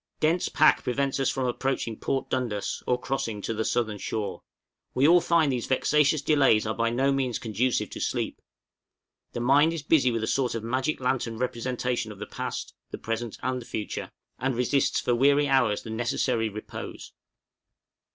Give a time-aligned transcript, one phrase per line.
[0.19, 4.41] Dense pack prevents us from approaching Port Dundas or crossing to the southern shore.
[4.95, 8.41] We all find these vexatious delays are by no means conducive to sleep.
[9.33, 12.97] The mind is busy with a sort of magic lantern representation of the past, the
[12.97, 14.09] present, and the future,
[14.39, 17.13] and resists for weary hours the necessary repose.